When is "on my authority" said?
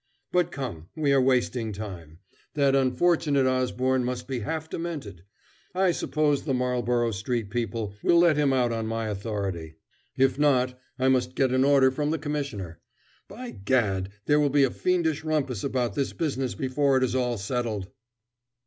8.71-9.75